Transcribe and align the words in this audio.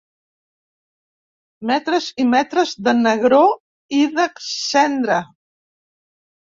Metres 1.73 2.09
i 2.25 2.27
metres 2.33 2.73
de 2.89 2.97
negror 3.05 3.55
i 4.01 4.03
de 4.19 4.29
cendra. 4.51 5.23